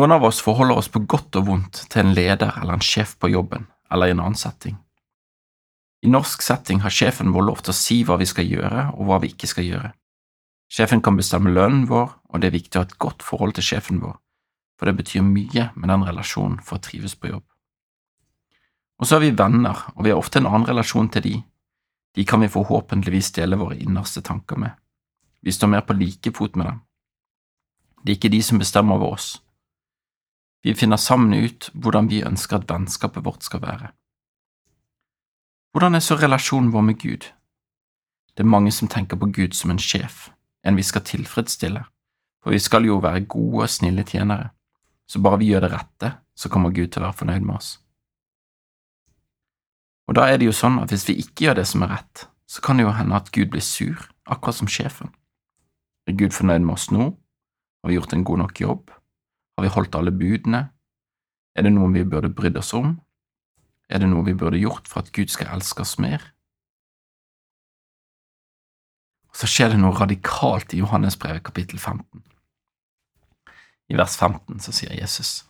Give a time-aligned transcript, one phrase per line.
[0.00, 3.18] Noen av oss forholder oss på godt og vondt til en leder eller en sjef
[3.20, 4.78] på jobben eller i en annen setting.
[6.00, 9.10] I norsk setting har sjefen vår lov til å si hva vi skal gjøre og
[9.10, 9.90] hva vi ikke skal gjøre.
[10.72, 13.66] Sjefen kan bestemme lønnen vår, og det er viktig å ha et godt forhold til
[13.66, 14.14] sjefen vår,
[14.80, 17.44] for det betyr mye med den relasjonen for å trives på jobb.
[19.04, 21.34] Og så har vi venner, og vi har ofte en annen relasjon til de.
[22.16, 24.72] De kan vi forhåpentligvis dele våre innerste tanker med.
[25.44, 26.82] Vi står mer på like fot med dem.
[28.00, 29.34] Det er ikke de som bestemmer over oss.
[30.62, 33.92] Vi finner sammen ut hvordan vi ønsker at vennskapet vårt skal være.
[35.72, 37.28] Hvordan er så relasjonen vår med Gud?
[38.34, 40.28] Det er mange som tenker på Gud som en sjef,
[40.66, 41.84] en vi skal tilfredsstille,
[42.42, 44.50] for vi skal jo være gode og snille tjenere,
[45.08, 47.78] så bare vi gjør det rette, så kommer Gud til å være fornøyd med oss.
[50.10, 52.26] Og da er det jo sånn at hvis vi ikke gjør det som er rett,
[52.50, 55.12] så kan det jo hende at Gud blir sur, akkurat som sjefen.
[56.10, 57.12] Er Gud fornøyd med oss nå?
[57.80, 58.90] Har vi gjort en god nok jobb?
[59.60, 60.70] Har vi holdt alle budene?
[61.52, 62.94] Er det noe vi burde brydd oss om?
[63.92, 66.22] Er det noe vi burde gjort for at Gud skal elske oss mer?
[69.36, 72.24] Så skjer det noe radikalt i Johannesbrevet kapittel 15.
[73.92, 75.44] I vers 15 så sier Jesus,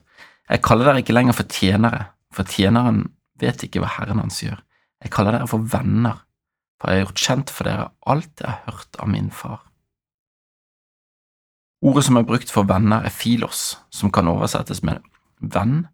[0.51, 3.05] Jeg kaller dere ikke lenger for tjenere, for tjeneren
[3.39, 4.59] vet ikke hva Herren hans gjør.
[5.07, 6.25] Jeg kaller dere for venner,
[6.83, 9.70] for jeg har gjort kjent for dere alt jeg har hørt av min far.
[11.81, 15.01] Ordet som er brukt for venner, er filos, som kan oversettes med
[15.41, 15.87] venn,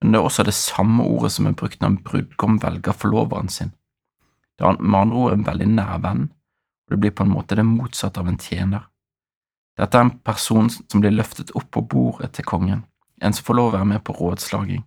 [0.00, 3.48] men det er også det samme ordet som er brukt når en brudgom velger forloveren
[3.52, 3.74] sin.
[4.58, 6.26] Det er med andre ord en veldig nær venn,
[6.86, 8.88] og det blir på en måte det motsatte av en tjener.
[9.76, 12.84] Dette er en person som blir løftet opp på bordet til kongen,
[13.20, 14.84] en som får lov å være med på rådslaging.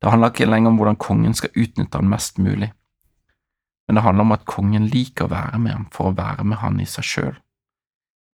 [0.00, 2.70] Det handler ikke lenger om hvordan kongen skal utnytte han mest mulig,
[3.88, 6.60] men det handler om at kongen liker å være med ham for å være med
[6.62, 7.32] han i seg sjøl,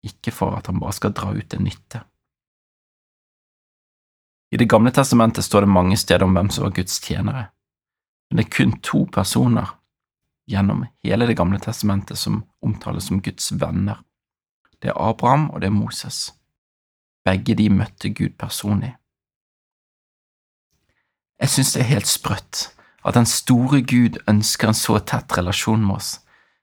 [0.05, 2.03] ikke for at han bare skal dra ut en nytte.
[4.51, 7.49] I Det gamle testamentet står det mange steder om hvem som var Guds tjenere,
[8.31, 9.75] men det er kun to personer
[10.47, 14.03] gjennom hele Det gamle testamentet som omtales som Guds venner.
[14.83, 16.33] Det er Abraham og det er Moses.
[17.25, 18.95] Begge de møtte Gud personlig.
[21.41, 22.77] Jeg synes det er helt sprøtt
[23.07, 26.21] at den store Gud ønsker en så tett relasjon med oss,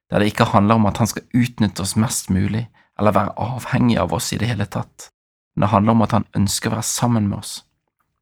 [0.09, 2.67] der det ikke handler om at han skal utnytte oss mest mulig
[2.99, 5.09] eller være avhengig av oss i det hele tatt,
[5.55, 7.61] men det handler om at han ønsker å være sammen med oss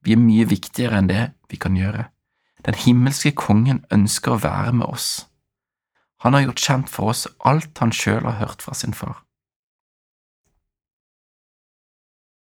[0.02, 2.08] vi er mye viktigere enn det vi kan gjøre.
[2.66, 5.28] Den himmelske kongen ønsker å være med oss.
[6.26, 9.24] Han har gjort kjent for oss alt han sjøl har hørt fra sin far.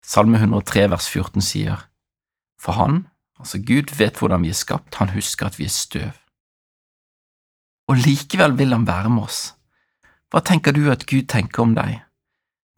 [0.04, 1.88] Salme 103 vers 14 sier,
[2.60, 3.08] For han,
[3.40, 6.12] altså Gud, vet hvordan vi er skapt, han husker at vi er støv.
[7.90, 9.42] Og likevel vil han være med oss.
[10.30, 12.02] Hva tenker du at Gud tenker om deg?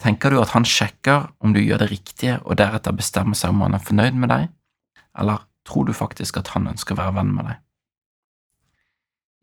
[0.02, 3.64] Tenker du at han sjekker om du gjør det riktige og deretter bestemmer seg om
[3.64, 4.50] han er fornøyd med deg,
[5.18, 7.62] eller tror du faktisk at han ønsker å være venn med deg?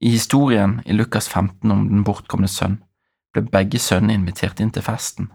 [0.02, 2.80] I historien i Lukas 15 om den bortkomne sønn
[3.32, 5.30] ble begge sønnene invitert inn til festen,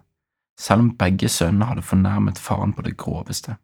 [0.59, 3.56] selv om begge sønnene hadde fornærmet faren på det groveste.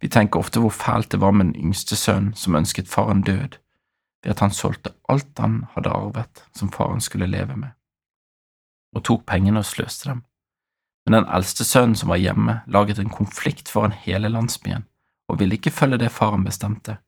[0.00, 3.58] Vi tenker ofte hvor fælt det var med den yngste sønnen som ønsket faren død,
[4.24, 7.76] ved at han solgte alt han hadde arvet som faren skulle leve med,
[8.96, 10.24] og tok pengene og sløste dem.
[11.06, 14.86] Men den eldste sønnen som var hjemme, laget en konflikt foran hele landsbyen
[15.30, 16.98] og ville ikke følge det faren bestemte.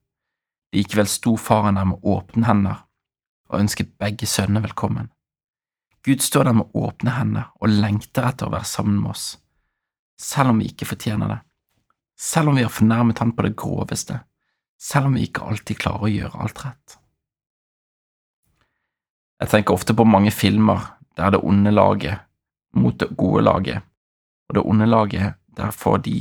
[0.72, 2.84] Likevel sto faren der med åpne hender
[3.50, 5.10] og ønsket begge sønnene velkommen.
[6.06, 9.26] Gud står der med åpne hender og lengter etter å være sammen med oss,
[10.18, 11.38] selv om vi ikke fortjener det,
[12.18, 14.22] selv om vi har fornærmet han på det groveste,
[14.80, 16.96] selv om vi ikke alltid klarer å gjøre alt rett.
[19.42, 22.22] Jeg tenker ofte på mange filmer der det onde laget
[22.76, 23.82] mot det gode laget,
[24.48, 26.14] og det onde laget der får de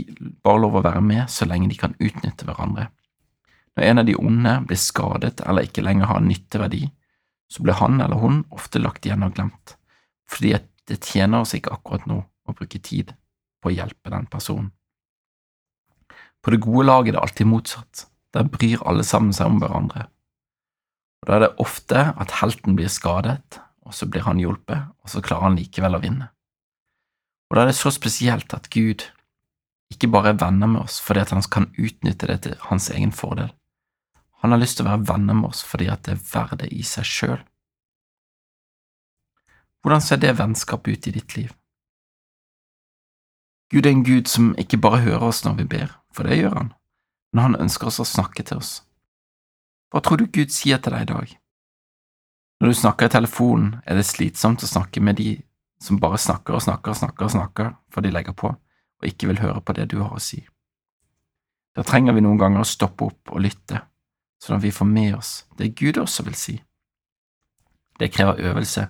[0.44, 2.90] bare lov å være med så lenge de kan utnytte hverandre.
[3.78, 6.84] Når en av de onde blir skadet eller ikke lenger har nytteverdi,
[7.52, 9.76] så blir han eller hun ofte lagt igjen og glemt,
[10.28, 13.14] fordi det tjener oss ikke akkurat nå å bruke tid
[13.62, 14.72] på å hjelpe den personen.
[16.42, 20.08] På det gode laget er det alltid motsatt, der bryr alle sammen seg om hverandre.
[21.22, 25.10] Og Da er det ofte at helten blir skadet, og så blir han hjulpet, og
[25.12, 26.32] så klarer han likevel å vinne.
[27.52, 29.04] Og da er det så spesielt at Gud
[29.92, 33.12] ikke bare er venner med oss fordi at han kan utnytte det til hans egen
[33.12, 33.52] fordel.
[34.40, 36.80] Han har lyst til å være venner med oss fordi at det er verdet i
[36.88, 37.42] seg sjøl.
[39.84, 41.52] Hvordan ser det vennskapet ut i ditt liv?
[43.72, 46.56] Gud er en Gud som ikke bare hører oss når vi ber, for det gjør
[46.56, 46.74] han,
[47.34, 48.74] men han ønsker også å snakke til oss.
[49.92, 51.38] Hva tror du Gud sier til deg i dag?
[52.62, 55.42] Når du snakker i telefonen, er det slitsomt å snakke med de
[55.82, 58.52] som bare snakker og snakker og snakker og snakker, for de legger på
[59.02, 60.44] og ikke vil høre på det du har å si.
[61.76, 63.82] Da trenger vi noen ganger å stoppe opp og lytte,
[64.42, 66.58] sånn at vi får med oss det Gud også vil si.
[67.98, 68.88] Det krever øvelse,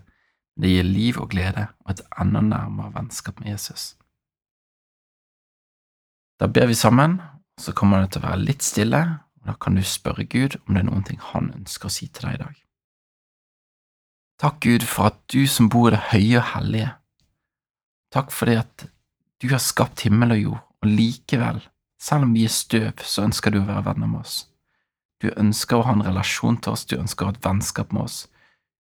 [0.60, 3.94] det gir liv og glede og et enda nærmere vennskap med Jesus.
[6.42, 7.20] Da ber vi sammen,
[7.60, 9.02] så kommer det til å være litt stille,
[9.42, 12.08] og da kan du spørre Gud om det er noen ting han ønsker å si
[12.10, 12.56] til deg i dag.
[14.42, 16.88] Takk, Gud, for at du som bor i det høye og hellige,
[18.10, 18.86] takk for det at
[19.38, 21.60] du har skapt himmel og jord, og likevel,
[22.02, 24.40] selv om vi er støv, så ønsker du å være venner med oss.
[25.22, 28.08] Du ønsker å ha en relasjon til oss, du ønsker å ha et vennskap med
[28.08, 28.18] oss,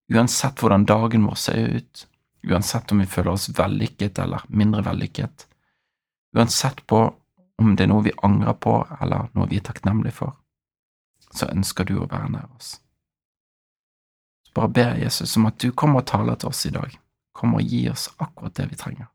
[0.09, 2.05] uansett hvordan dagen vår ser ut,
[2.49, 5.45] uansett om vi føler oss vellykket eller mindre vellykket,
[6.41, 7.05] uansett på
[7.61, 10.39] om det er noe vi angrer på eller noe vi er takknemlige for,
[11.29, 12.79] så ønsker du å være nær oss.
[14.53, 17.00] Bare ber Jesus om at du kommer og taler til oss i dag,
[17.33, 19.07] kommer og gir oss akkurat det vi trenger.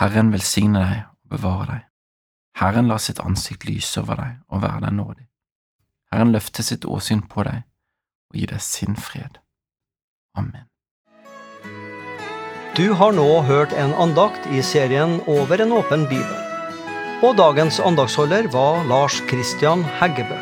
[0.00, 1.82] Herren velsigne deg og bevare deg.
[2.56, 5.26] Herren lar sitt ansikt lyse over deg og være deg nådig.
[6.12, 7.62] Herren løfter sitt åsyn på deg
[8.32, 9.36] og gir deg sin fred.
[10.32, 10.69] Amen.
[12.76, 16.36] Du har nå hørt en andakt i serien Over en åpen bibel.
[17.26, 20.36] Og dagens andaktsholder var Lars Kristian Heggebø.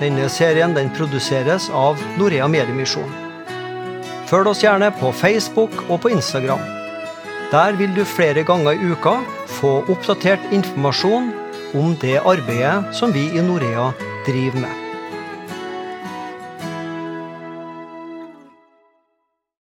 [0.00, 3.12] Denne serien den produseres av Norea Mediemisjon.
[4.26, 6.64] Følg oss gjerne på Facebook og på Instagram.
[7.52, 9.20] Der vil du flere ganger i uka
[9.60, 11.30] få oppdatert informasjon
[11.78, 13.92] om det arbeidet som vi i Norea
[14.26, 14.85] driver med.